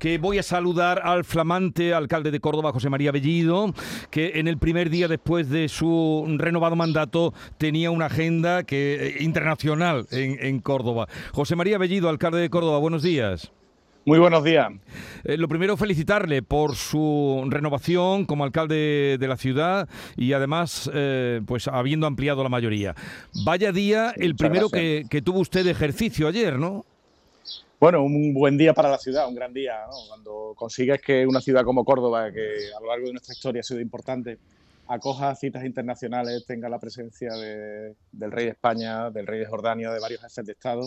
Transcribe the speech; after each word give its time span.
que 0.00 0.18
voy 0.18 0.38
a 0.38 0.42
saludar 0.42 1.00
al 1.04 1.24
flamante 1.24 1.94
alcalde 1.94 2.30
de 2.30 2.40
Córdoba, 2.40 2.72
José 2.72 2.90
María 2.90 3.12
Bellido, 3.12 3.72
que 4.10 4.32
en 4.36 4.48
el 4.48 4.58
primer 4.58 4.90
día 4.90 5.08
después 5.08 5.48
de 5.48 5.68
su 5.68 6.24
renovado 6.38 6.76
mandato 6.76 7.34
tenía 7.58 7.90
una 7.90 8.06
agenda 8.06 8.64
que, 8.64 8.94
eh, 8.94 9.16
internacional 9.20 10.06
en, 10.10 10.38
en 10.40 10.60
Córdoba. 10.60 11.08
José 11.32 11.56
María 11.56 11.78
Bellido, 11.78 12.08
alcalde 12.08 12.38
de 12.38 12.50
Córdoba, 12.50 12.78
buenos 12.78 13.02
días. 13.02 13.52
Muy 14.06 14.20
buenos 14.20 14.44
días. 14.44 14.68
Eh, 15.24 15.36
lo 15.36 15.48
primero, 15.48 15.76
felicitarle 15.76 16.40
por 16.40 16.76
su 16.76 17.44
renovación 17.48 18.24
como 18.24 18.44
alcalde 18.44 19.16
de 19.18 19.28
la 19.28 19.36
ciudad 19.36 19.88
y 20.16 20.32
además, 20.32 20.88
eh, 20.94 21.40
pues 21.44 21.66
habiendo 21.66 22.06
ampliado 22.06 22.44
la 22.44 22.48
mayoría. 22.48 22.94
Vaya 23.44 23.72
día, 23.72 24.12
el 24.16 24.36
primero 24.36 24.70
que, 24.70 25.06
que 25.10 25.22
tuvo 25.22 25.40
usted 25.40 25.64
de 25.64 25.72
ejercicio 25.72 26.28
ayer, 26.28 26.56
¿no? 26.56 26.84
Bueno, 27.78 28.02
un 28.02 28.32
buen 28.32 28.56
día 28.56 28.72
para 28.72 28.88
la 28.90 28.98
ciudad, 28.98 29.28
un 29.28 29.34
gran 29.34 29.52
día, 29.52 29.74
¿no? 29.86 29.96
Cuando 30.08 30.54
consigues 30.56 31.00
que 31.02 31.26
una 31.26 31.40
ciudad 31.40 31.62
como 31.64 31.84
Córdoba, 31.84 32.32
que 32.32 32.70
a 32.76 32.80
lo 32.80 32.86
largo 32.88 33.06
de 33.06 33.12
nuestra 33.12 33.34
historia 33.34 33.60
ha 33.60 33.62
sido 33.62 33.80
importante, 33.80 34.38
acoja 34.88 35.34
citas 35.34 35.64
internacionales, 35.64 36.44
tenga 36.46 36.68
la 36.70 36.78
presencia 36.78 37.32
de- 37.34 37.94
del 38.12 38.32
rey 38.32 38.46
de 38.46 38.52
España, 38.52 39.10
del 39.10 39.26
rey 39.26 39.40
de 39.40 39.46
Jordania, 39.46 39.90
de 39.90 40.00
varios 40.00 40.22
jefes 40.22 40.46
de 40.46 40.52
Estado, 40.52 40.86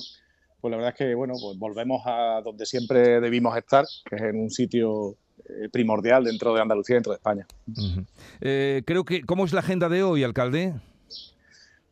pues 0.62 0.72
la 0.72 0.78
verdad 0.78 0.94
es 0.94 0.98
que 0.98 1.14
bueno, 1.14 1.36
pues 1.40 1.58
volvemos 1.60 2.02
a 2.06 2.42
donde 2.44 2.66
siempre 2.66 3.20
debimos 3.22 3.56
estar, 3.56 3.86
que 4.10 4.16
es 4.16 4.22
en 4.24 4.40
un 4.42 4.50
sitio 4.50 5.16
eh, 5.48 5.70
primordial 5.72 6.24
dentro 6.24 6.54
de 6.56 6.62
Andalucía, 6.62 6.96
dentro 6.96 7.12
de 7.12 7.18
España. 7.18 7.46
Eh, 8.42 8.82
creo 8.86 9.04
que, 9.06 9.24
¿cómo 9.24 9.46
es 9.46 9.54
la 9.54 9.60
agenda 9.60 9.90
de 9.90 10.02
hoy, 10.04 10.24
alcalde? 10.24 10.74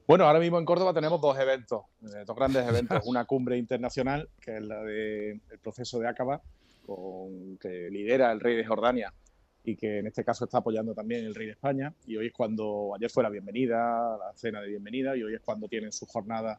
Bueno, 0.07 0.23
ahora 0.23 0.39
mismo 0.39 0.57
en 0.57 0.63
Córdoba 0.63 0.93
tenemos 0.93 1.19
dos 1.19 1.37
eventos, 1.37 1.81
eh, 2.03 2.23
dos 2.25 2.33
grandes 2.33 2.65
eventos. 2.65 3.01
Una 3.05 3.25
cumbre 3.25 3.57
internacional, 3.57 4.29
que 4.39 4.55
es 4.55 4.63
la 4.63 4.81
del 4.81 5.41
proceso 5.61 5.99
de 5.99 6.07
Acaba, 6.07 6.41
con, 6.85 7.57
que 7.57 7.89
lidera 7.91 8.31
el 8.31 8.39
rey 8.39 8.55
de 8.55 8.65
Jordania 8.65 9.13
y 9.65 9.75
que 9.75 9.99
en 9.99 10.07
este 10.07 10.23
caso 10.23 10.45
está 10.45 10.59
apoyando 10.59 10.95
también 10.95 11.25
el 11.25 11.35
rey 11.35 11.47
de 11.47 11.51
España. 11.51 11.93
Y 12.05 12.15
hoy 12.15 12.27
es 12.27 12.33
cuando, 12.33 12.93
ayer 12.95 13.09
fue 13.09 13.21
la 13.21 13.29
bienvenida, 13.29 14.17
la 14.17 14.31
cena 14.33 14.61
de 14.61 14.69
bienvenida, 14.69 15.17
y 15.17 15.23
hoy 15.23 15.35
es 15.35 15.41
cuando 15.41 15.67
tienen 15.67 15.91
su 15.91 16.05
jornada 16.05 16.57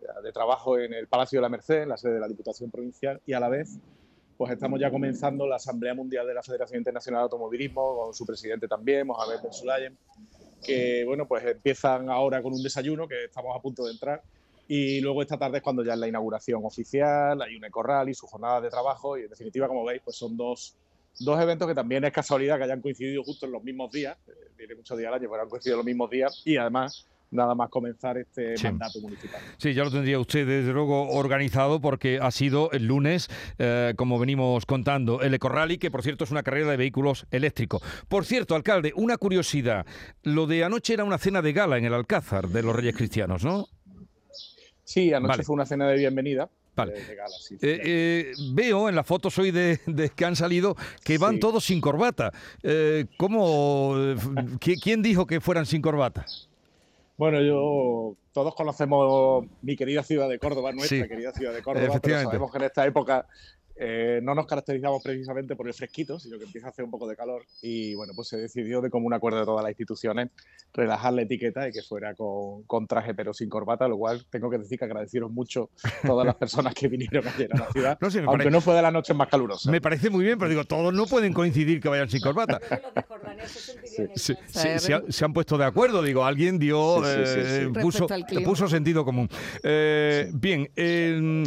eh, 0.00 0.06
de 0.24 0.32
trabajo 0.32 0.78
en 0.78 0.94
el 0.94 1.08
Palacio 1.08 1.40
de 1.40 1.42
la 1.42 1.50
Merced, 1.50 1.82
en 1.82 1.90
la 1.90 1.98
sede 1.98 2.14
de 2.14 2.20
la 2.20 2.28
Diputación 2.28 2.70
Provincial, 2.70 3.20
y 3.26 3.34
a 3.34 3.40
la 3.40 3.50
vez 3.50 3.78
pues 4.38 4.52
estamos 4.52 4.80
ya 4.80 4.90
comenzando 4.90 5.46
la 5.46 5.56
Asamblea 5.56 5.92
Mundial 5.94 6.26
de 6.26 6.32
la 6.32 6.42
Federación 6.42 6.78
Internacional 6.78 7.20
de 7.20 7.24
Automovilismo, 7.24 7.96
con 7.96 8.14
su 8.14 8.24
presidente 8.24 8.66
también, 8.66 9.08
Mohamed 9.08 9.40
Ben 9.42 9.98
que 10.64 11.04
bueno, 11.04 11.26
pues 11.26 11.44
empiezan 11.44 12.10
ahora 12.10 12.42
con 12.42 12.52
un 12.52 12.62
desayuno, 12.62 13.08
que 13.08 13.24
estamos 13.24 13.56
a 13.56 13.60
punto 13.60 13.84
de 13.84 13.92
entrar, 13.92 14.22
y 14.66 15.00
luego 15.00 15.22
esta 15.22 15.38
tarde 15.38 15.58
es 15.58 15.62
cuando 15.62 15.82
ya 15.82 15.94
es 15.94 15.98
la 15.98 16.08
inauguración 16.08 16.62
oficial, 16.64 17.40
hay 17.40 17.56
un 17.56 17.64
ecorral 17.64 18.08
y 18.08 18.14
su 18.14 18.26
jornada 18.26 18.60
de 18.60 18.68
trabajo, 18.68 19.16
y 19.16 19.22
en 19.22 19.30
definitiva, 19.30 19.66
como 19.66 19.84
veis, 19.84 20.02
pues 20.04 20.16
son 20.16 20.36
dos, 20.36 20.76
dos 21.20 21.40
eventos 21.40 21.66
que 21.66 21.74
también 21.74 22.04
es 22.04 22.12
casualidad 22.12 22.58
que 22.58 22.64
hayan 22.64 22.82
coincidido 22.82 23.22
justo 23.24 23.46
en 23.46 23.52
los 23.52 23.62
mismos 23.62 23.90
días, 23.90 24.16
eh, 24.28 24.50
tiene 24.56 24.74
muchos 24.74 24.98
días 24.98 25.08
al 25.08 25.14
año, 25.14 25.28
pero 25.30 25.42
han 25.42 25.48
coincidido 25.48 25.76
en 25.76 25.78
los 25.78 25.86
mismos 25.86 26.10
días, 26.10 26.42
y 26.44 26.56
además 26.56 27.06
nada 27.30 27.54
más 27.54 27.68
comenzar 27.68 28.16
este 28.18 28.56
Sí. 28.56 28.64
mandato 28.64 29.00
municipal. 29.00 29.40
Sí, 29.58 29.74
ya 29.74 29.84
lo 29.84 29.90
tendría 29.90 30.18
usted 30.18 30.46
desde 30.46 30.72
luego 30.72 31.10
organizado 31.10 31.80
porque 31.80 32.18
ha 32.22 32.30
sido 32.30 32.70
el 32.72 32.86
lunes, 32.86 33.28
eh, 33.58 33.92
como 33.96 34.18
venimos 34.18 34.64
contando, 34.66 35.20
el 35.20 35.34
Ecorrally, 35.34 35.78
que 35.78 35.90
por 35.90 36.02
cierto 36.02 36.24
es 36.24 36.30
una 36.30 36.42
carrera 36.42 36.70
de 36.70 36.76
vehículos 36.78 37.26
eléctricos. 37.30 37.82
Por 38.08 38.24
cierto, 38.24 38.54
alcalde, 38.54 38.92
una 38.96 39.16
curiosidad. 39.18 39.84
Lo 40.22 40.46
de 40.46 40.64
anoche 40.64 40.94
era 40.94 41.04
una 41.04 41.18
cena 41.18 41.42
de 41.42 41.52
gala 41.52 41.76
en 41.78 41.84
el 41.84 41.94
Alcázar 41.94 42.48
de 42.48 42.62
los 42.62 42.74
Reyes 42.74 42.96
Cristianos, 42.96 43.44
¿no? 43.44 43.66
Sí, 44.84 45.12
anoche 45.12 45.28
Vale. 45.32 45.42
fue 45.44 45.54
una 45.54 45.66
cena 45.66 45.86
de 45.88 45.96
bienvenida. 45.98 46.48
Vale. 46.74 46.92
de- 46.92 47.04
de 47.06 47.14
gala, 47.16 47.34
sí, 47.40 47.56
Eh, 47.60 47.80
eh, 47.84 48.32
veo 48.52 48.88
en 48.88 48.94
las 48.94 49.04
fotos 49.04 49.36
hoy 49.40 49.50
de, 49.50 49.80
de 49.86 50.10
que 50.10 50.24
han 50.24 50.36
salido 50.36 50.76
que 51.04 51.18
van 51.18 51.34
Sí. 51.34 51.40
todos 51.40 51.64
sin 51.64 51.80
corbata. 51.80 52.32
¿Cómo? 53.16 53.94
qui- 54.60 54.80
¿Quién 54.80 55.02
dijo 55.02 55.26
que 55.26 55.40
fueran 55.40 55.66
sin 55.66 55.82
corbata? 55.82 56.24
Bueno, 57.18 57.42
yo 57.42 58.16
todos 58.32 58.54
conocemos 58.54 59.44
mi 59.62 59.74
querida 59.74 60.04
ciudad 60.04 60.28
de 60.28 60.38
Córdoba, 60.38 60.70
nuestra 60.70 61.02
Sí, 61.02 61.08
querida 61.08 61.32
ciudad 61.32 61.52
de 61.52 61.62
Córdoba, 61.62 61.98
pero 62.00 62.22
sabemos 62.22 62.52
que 62.52 62.58
en 62.58 62.64
esta 62.64 62.86
época 62.86 63.26
eh, 63.80 64.20
no 64.22 64.34
nos 64.34 64.46
caracterizamos 64.46 65.00
precisamente 65.02 65.54
por 65.56 65.68
el 65.68 65.74
fresquito, 65.74 66.18
sino 66.18 66.38
que 66.38 66.44
empieza 66.44 66.66
a 66.68 66.70
hacer 66.70 66.84
un 66.84 66.90
poco 66.90 67.06
de 67.06 67.16
calor. 67.16 67.44
Y 67.62 67.94
bueno, 67.94 68.12
pues 68.14 68.28
se 68.28 68.36
decidió 68.36 68.80
de 68.80 68.90
común 68.90 69.12
acuerdo 69.14 69.38
de 69.40 69.44
todas 69.44 69.62
las 69.62 69.70
instituciones 69.70 70.30
relajar 70.74 71.12
la 71.14 71.22
etiqueta 71.22 71.66
y 71.68 71.72
que 71.72 71.82
fuera 71.82 72.14
con, 72.14 72.62
con 72.64 72.86
traje 72.86 73.14
pero 73.14 73.32
sin 73.32 73.48
corbata, 73.48 73.88
lo 73.88 73.96
cual 73.96 74.26
tengo 74.30 74.50
que 74.50 74.58
decir 74.58 74.78
que 74.78 74.84
agradecieron 74.84 75.32
mucho 75.32 75.70
todas 76.04 76.26
las 76.26 76.36
personas 76.36 76.74
que 76.74 76.88
vinieron 76.88 77.26
ayer 77.26 77.48
a 77.54 77.58
la 77.58 77.66
ciudad, 77.72 77.98
No 78.00 78.08
aunque 78.08 78.26
pare- 78.44 78.50
no 78.50 78.60
fue 78.60 78.74
de 78.74 78.82
las 78.82 78.92
noches 78.92 79.16
más 79.16 79.28
calurosas. 79.28 79.70
Me 79.72 79.80
parece 79.80 80.10
muy 80.10 80.24
bien, 80.24 80.38
pero 80.38 80.50
digo, 80.50 80.64
todos 80.64 80.92
no 80.92 81.06
pueden 81.06 81.32
coincidir 81.32 81.80
que 81.80 81.88
vayan 81.88 82.08
sin 82.10 82.20
corbata. 82.20 82.60
Se 83.46 83.60
sentirían 83.60 84.10
Sí, 84.14 84.32
igual. 84.32 84.78
sí, 84.80 84.86
se, 84.86 84.94
han, 84.94 85.12
se 85.12 85.24
han 85.24 85.32
puesto 85.32 85.56
de 85.56 85.64
acuerdo, 85.64 86.02
digo, 86.02 86.24
alguien 86.24 86.58
dio, 86.58 87.02
Sí, 87.04 87.10
sí, 87.10 87.24
sí, 87.24 87.62
eh, 87.64 87.70
puso, 87.80 88.06
puso 88.44 88.68
sentido 88.68 89.04
común. 89.04 89.28
Eh, 89.62 90.30
Bien, 90.34 90.68
eh, 90.76 91.44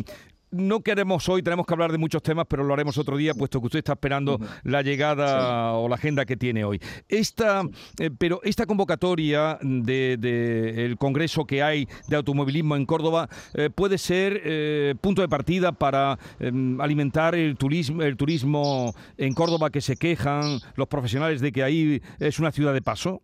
no 0.51 0.81
queremos 0.81 1.27
hoy, 1.29 1.41
tenemos 1.41 1.65
que 1.65 1.73
hablar 1.73 1.91
de 1.91 1.97
muchos 1.97 2.21
temas, 2.21 2.45
pero 2.47 2.63
lo 2.63 2.73
haremos 2.73 2.97
otro 2.97 3.17
día, 3.17 3.33
puesto 3.33 3.59
que 3.59 3.67
usted 3.67 3.79
está 3.79 3.93
esperando 3.93 4.39
la 4.63 4.81
llegada 4.81 5.73
o 5.73 5.87
la 5.87 5.95
agenda 5.95 6.25
que 6.25 6.37
tiene 6.37 6.63
hoy. 6.63 6.79
Esta, 7.07 7.63
eh, 7.99 8.11
pero 8.17 8.41
esta 8.43 8.65
convocatoria 8.65 9.57
del 9.61 10.19
de, 10.19 10.85
el 10.85 10.97
congreso 10.97 11.45
que 11.45 11.63
hay 11.63 11.87
de 12.07 12.15
automovilismo 12.15 12.75
en 12.75 12.85
Córdoba 12.85 13.29
eh, 13.53 13.69
puede 13.69 13.97
ser 13.97 14.41
eh, 14.43 14.95
punto 14.99 15.21
de 15.21 15.29
partida 15.29 15.71
para 15.71 16.17
eh, 16.39 16.51
alimentar 16.79 17.35
el 17.35 17.57
turismo, 17.57 18.01
el 18.03 18.17
turismo 18.17 18.93
en 19.17 19.33
Córdoba 19.33 19.69
que 19.69 19.81
se 19.81 19.95
quejan 19.95 20.59
los 20.75 20.87
profesionales 20.87 21.41
de 21.41 21.51
que 21.51 21.63
ahí 21.63 22.01
es 22.19 22.39
una 22.39 22.51
ciudad 22.51 22.73
de 22.73 22.81
paso. 22.81 23.21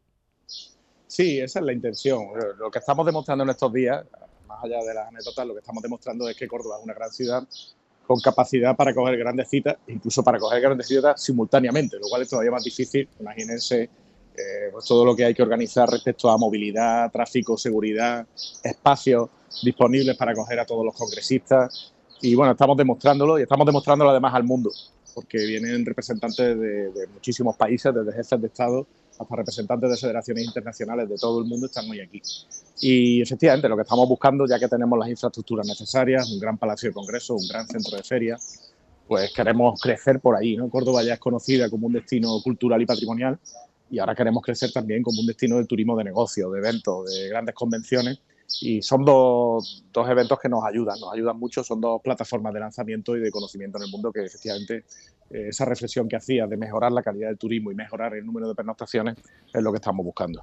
Sí, 1.07 1.39
esa 1.39 1.59
es 1.59 1.65
la 1.65 1.73
intención. 1.73 2.25
Lo 2.59 2.69
que 2.69 2.79
estamos 2.79 3.05
demostrando 3.05 3.43
en 3.43 3.49
estos 3.49 3.71
días, 3.71 4.05
más 4.47 4.63
allá 4.63 4.83
de 4.83 4.93
las 4.93 5.07
anécdotas, 5.07 5.45
lo 5.45 5.53
que 5.53 5.59
estamos 5.59 5.83
demostrando 5.83 6.27
es 6.29 6.35
que 6.35 6.47
Córdoba 6.47 6.77
es 6.77 6.83
una 6.83 6.93
gran 6.93 7.11
ciudad 7.11 7.47
con 8.05 8.19
capacidad 8.21 8.75
para 8.75 8.93
coger 8.93 9.17
grandes 9.17 9.49
citas, 9.49 9.75
incluso 9.87 10.23
para 10.23 10.39
coger 10.39 10.61
grandes 10.61 10.87
citas 10.87 11.21
simultáneamente, 11.21 11.97
lo 11.99 12.07
cual 12.07 12.21
es 12.21 12.29
todavía 12.29 12.51
más 12.51 12.63
difícil. 12.63 13.07
Imagínense 13.19 13.83
eh, 13.83 14.69
pues 14.71 14.85
todo 14.85 15.03
lo 15.03 15.15
que 15.15 15.25
hay 15.25 15.33
que 15.33 15.43
organizar 15.43 15.89
respecto 15.89 16.29
a 16.29 16.37
movilidad, 16.37 17.11
tráfico, 17.11 17.57
seguridad, 17.57 18.25
espacios 18.63 19.29
disponibles 19.61 20.15
para 20.15 20.31
acoger 20.31 20.59
a 20.59 20.65
todos 20.65 20.85
los 20.85 20.95
congresistas. 20.95 21.93
Y 22.21 22.33
bueno, 22.33 22.53
estamos 22.53 22.77
demostrándolo 22.77 23.37
y 23.37 23.41
estamos 23.41 23.65
demostrándolo 23.65 24.11
además 24.11 24.33
al 24.33 24.45
mundo, 24.45 24.71
porque 25.13 25.39
vienen 25.45 25.85
representantes 25.85 26.57
de, 26.57 26.91
de 26.91 27.07
muchísimos 27.07 27.57
países, 27.57 27.93
desde 27.93 28.13
jefes 28.13 28.41
de 28.41 28.47
Estado 28.47 28.87
hasta 29.19 29.35
representantes 29.35 29.89
de 29.89 29.97
federaciones 29.97 30.45
internacionales 30.45 31.09
de 31.09 31.15
todo 31.17 31.39
el 31.39 31.45
mundo 31.45 31.65
están 31.65 31.89
hoy 31.89 32.01
aquí. 32.01 32.21
Y 32.81 33.21
efectivamente, 33.21 33.67
lo 33.67 33.75
que 33.75 33.81
estamos 33.81 34.07
buscando, 34.07 34.45
ya 34.47 34.59
que 34.59 34.67
tenemos 34.67 34.97
las 34.99 35.09
infraestructuras 35.09 35.65
necesarias, 35.65 36.31
un 36.31 36.39
gran 36.39 36.57
palacio 36.57 36.89
de 36.89 36.93
congreso, 36.93 37.35
un 37.35 37.47
gran 37.47 37.67
centro 37.67 37.97
de 37.97 38.03
feria, 38.03 38.37
pues 39.07 39.33
queremos 39.33 39.79
crecer 39.81 40.19
por 40.19 40.35
ahí. 40.35 40.57
¿no? 40.57 40.69
Córdoba 40.69 41.03
ya 41.03 41.13
es 41.13 41.19
conocida 41.19 41.69
como 41.69 41.87
un 41.87 41.93
destino 41.93 42.39
cultural 42.43 42.81
y 42.81 42.85
patrimonial 42.85 43.39
y 43.89 43.99
ahora 43.99 44.15
queremos 44.15 44.43
crecer 44.43 44.71
también 44.71 45.01
como 45.01 45.21
un 45.21 45.27
destino 45.27 45.57
del 45.57 45.67
turismo 45.67 45.95
de 45.97 46.03
negocio, 46.03 46.49
de 46.51 46.59
eventos, 46.59 47.09
de 47.09 47.29
grandes 47.29 47.55
convenciones. 47.55 48.19
Y 48.61 48.81
son 48.81 49.03
dos, 49.03 49.83
dos 49.91 50.09
eventos 50.09 50.39
que 50.39 50.49
nos 50.49 50.63
ayudan, 50.63 50.99
nos 50.99 51.13
ayudan 51.13 51.37
mucho, 51.37 51.63
son 51.63 51.81
dos 51.81 52.01
plataformas 52.01 52.53
de 52.53 52.59
lanzamiento 52.61 53.15
y 53.15 53.19
de 53.19 53.29
conocimiento 53.29 53.77
en 53.77 53.83
el 53.83 53.91
mundo 53.91 54.11
que 54.11 54.23
efectivamente 54.23 54.85
eh, 55.29 55.47
esa 55.49 55.65
reflexión 55.65 56.07
que 56.07 56.15
hacía 56.15 56.47
de 56.47 56.55
mejorar 56.57 56.91
la 56.91 57.03
calidad 57.03 57.27
del 57.27 57.37
turismo 57.37 57.71
y 57.71 57.75
mejorar 57.75 58.15
el 58.15 58.25
número 58.25 58.47
de 58.47 58.55
pernoctaciones 58.55 59.17
es 59.53 59.61
lo 59.61 59.71
que 59.71 59.77
estamos 59.77 60.05
buscando. 60.05 60.41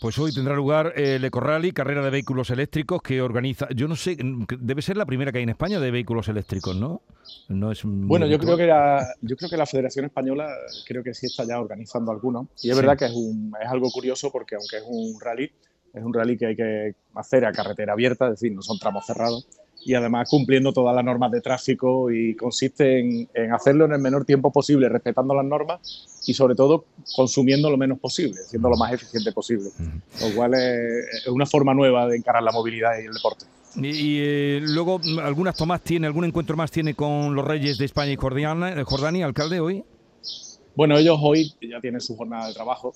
Pues 0.00 0.18
hoy 0.18 0.32
tendrá 0.32 0.54
lugar 0.54 0.92
el 0.96 1.24
Ecorrally, 1.24 1.72
carrera 1.72 2.02
de 2.02 2.10
vehículos 2.10 2.50
eléctricos 2.50 3.02
que 3.02 3.20
organiza, 3.20 3.68
yo 3.74 3.88
no 3.88 3.96
sé, 3.96 4.16
debe 4.60 4.82
ser 4.82 4.96
la 4.96 5.06
primera 5.06 5.32
que 5.32 5.38
hay 5.38 5.44
en 5.44 5.50
España 5.50 5.80
de 5.80 5.90
vehículos 5.90 6.28
eléctricos, 6.28 6.76
¿no? 6.76 7.02
No 7.48 7.72
es 7.72 7.80
Bueno, 7.84 8.26
yo 8.26 8.38
creo 8.38 8.56
que 8.56 8.66
la, 8.66 9.08
yo 9.22 9.36
creo 9.36 9.50
que 9.50 9.56
la 9.56 9.66
Federación 9.66 10.04
Española 10.04 10.54
creo 10.86 11.02
que 11.02 11.14
sí 11.14 11.26
está 11.26 11.44
ya 11.44 11.58
organizando 11.58 12.12
algunos 12.12 12.46
y 12.62 12.70
es 12.70 12.76
Sí. 12.76 12.80
verdad 12.82 12.98
que 12.98 13.06
es 13.06 13.12
un 13.12 13.52
es 13.60 13.68
algo 13.68 13.90
curioso 13.90 14.30
porque 14.30 14.54
aunque 14.54 14.76
es 14.76 14.84
un 14.86 15.18
rally 15.20 15.50
es 15.98 16.04
un 16.04 16.14
rally 16.14 16.36
que 16.36 16.46
hay 16.46 16.56
que 16.56 16.94
hacer 17.14 17.44
a 17.44 17.52
carretera 17.52 17.92
abierta, 17.92 18.26
es 18.26 18.32
decir, 18.32 18.52
no 18.52 18.62
son 18.62 18.78
tramos 18.78 19.04
cerrados 19.06 19.46
y 19.84 19.94
además 19.94 20.28
cumpliendo 20.28 20.72
todas 20.72 20.94
las 20.94 21.04
normas 21.04 21.30
de 21.30 21.40
tráfico 21.40 22.10
y 22.10 22.34
consiste 22.34 22.98
en, 22.98 23.28
en 23.32 23.52
hacerlo 23.52 23.84
en 23.84 23.92
el 23.92 24.00
menor 24.00 24.24
tiempo 24.24 24.52
posible, 24.52 24.88
respetando 24.88 25.34
las 25.34 25.44
normas 25.44 26.06
y 26.26 26.34
sobre 26.34 26.54
todo 26.54 26.84
consumiendo 27.14 27.70
lo 27.70 27.76
menos 27.76 27.98
posible, 27.98 28.34
siendo 28.46 28.68
lo 28.68 28.76
más 28.76 28.92
eficiente 28.92 29.32
posible, 29.32 29.70
lo 30.20 30.34
cual 30.34 30.54
es, 30.54 31.24
es 31.24 31.28
una 31.28 31.46
forma 31.46 31.74
nueva 31.74 32.06
de 32.06 32.16
encarar 32.16 32.42
la 32.42 32.52
movilidad 32.52 32.98
y 33.00 33.06
el 33.06 33.14
deporte. 33.14 33.46
Y, 33.76 33.86
y, 33.86 34.20
eh, 34.20 34.60
luego, 34.62 34.98
mm, 34.98 35.20
¿algún 35.20 35.46
acto 35.48 35.64
más 35.64 35.82
tiene, 35.82 36.06
algún 36.06 36.24
encuentro 36.24 36.56
más 36.56 36.70
tiene 36.70 36.94
con 36.94 37.34
los 37.34 37.44
reyes 37.44 37.78
de 37.78 37.84
España 37.84 38.12
y 38.12 38.16
Jordania, 38.16 38.84
Jordania 38.84 39.26
alcalde, 39.26 39.60
hoy? 39.60 39.84
Bueno, 40.78 40.96
ellos 40.96 41.18
hoy 41.20 41.52
ya 41.60 41.80
tienen 41.80 42.00
su 42.00 42.16
jornada 42.16 42.46
de 42.46 42.54
trabajo. 42.54 42.94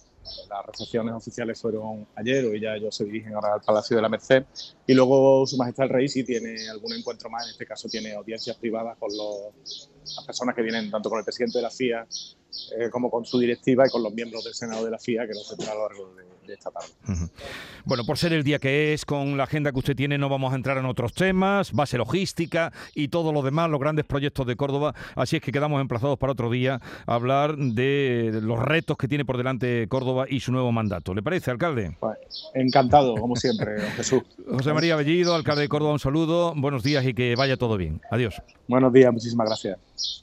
Las 0.48 0.64
recepciones 0.66 1.14
oficiales 1.14 1.60
fueron 1.60 2.06
ayer, 2.14 2.44
hoy 2.44 2.60
ya 2.60 2.76
ellos 2.76 2.94
se 2.94 3.04
dirigen 3.04 3.34
ahora 3.34 3.54
al 3.54 3.60
Palacio 3.60 3.96
de 3.96 4.02
la 4.02 4.08
Merced. 4.08 4.44
Y 4.86 4.94
luego 4.94 5.44
Su 5.48 5.56
Majestad 5.56 5.86
el 5.86 5.90
Rey 5.90 6.08
sí 6.08 6.22
tiene 6.22 6.68
algún 6.68 6.92
encuentro 6.92 7.28
más, 7.28 7.44
en 7.44 7.50
este 7.50 7.66
caso 7.66 7.88
tiene 7.88 8.12
audiencias 8.12 8.56
privadas 8.56 8.96
con 8.98 9.10
los, 9.10 9.90
las 10.14 10.24
personas 10.24 10.54
que 10.54 10.62
vienen 10.62 10.92
tanto 10.92 11.10
con 11.10 11.18
el 11.18 11.24
presidente 11.24 11.58
de 11.58 11.62
la 11.62 11.70
FIA 11.70 12.06
eh, 12.78 12.90
como 12.90 13.10
con 13.10 13.24
su 13.24 13.38
directiva 13.38 13.86
y 13.86 13.90
con 13.90 14.02
los 14.02 14.12
miembros 14.12 14.44
del 14.44 14.54
Senado 14.54 14.84
de 14.84 14.90
la 14.90 14.98
FIA 14.98 15.26
que 15.26 15.32
nos 15.32 15.48
tendrá 15.48 15.72
a 15.72 15.74
lo 15.74 15.88
largo 15.88 16.14
de, 16.14 16.24
de 16.46 16.54
esta 16.54 16.70
tarde. 16.70 16.88
Bueno, 17.84 18.04
por 18.04 18.18
ser 18.18 18.32
el 18.32 18.44
día 18.44 18.58
que 18.58 18.92
es, 18.92 19.04
con 19.04 19.36
la 19.36 19.44
agenda 19.44 19.72
que 19.72 19.78
usted 19.78 19.96
tiene, 19.96 20.18
no 20.18 20.28
vamos 20.28 20.52
a 20.52 20.56
entrar 20.56 20.78
en 20.78 20.84
otros 20.84 21.12
temas, 21.12 21.72
base 21.72 21.98
logística 21.98 22.72
y 22.94 23.08
todo 23.08 23.32
lo 23.32 23.42
demás, 23.42 23.70
los 23.70 23.80
grandes 23.80 24.04
proyectos 24.04 24.46
de 24.46 24.56
Córdoba. 24.56 24.94
Así 25.14 25.36
es 25.36 25.42
que 25.42 25.52
quedamos 25.52 25.80
emplazados 25.80 26.18
para 26.18 26.32
otro 26.32 26.50
día 26.50 26.80
a 27.06 27.14
hablar 27.14 27.56
de 27.56 28.40
los 28.42 28.58
retos 28.58 28.96
que 28.96 29.08
tiene 29.08 29.24
por 29.24 29.36
delante 29.36 29.86
Córdoba 29.88 30.26
y 30.28 30.40
su 30.40 30.52
nuevo 30.52 30.72
mandato. 30.72 31.14
¿Le 31.14 31.22
parece, 31.22 31.50
alcalde? 31.50 31.96
Pues, 32.00 32.18
encantado, 32.54 33.14
como 33.16 33.36
siempre, 33.36 33.80
Jesús. 33.96 34.22
José 34.48 34.72
María 34.72 34.96
Bellido, 34.96 35.34
alcalde 35.34 35.62
de 35.62 35.68
Córdoba, 35.68 35.92
un 35.92 35.98
saludo, 35.98 36.54
buenos 36.56 36.82
días 36.82 37.04
y 37.04 37.14
que 37.14 37.34
vaya 37.36 37.56
todo 37.56 37.76
bien. 37.76 38.00
Adiós. 38.10 38.40
Buenos 38.68 38.92
días, 38.92 39.12
muchísimas 39.12 39.46
gracias. 39.46 40.22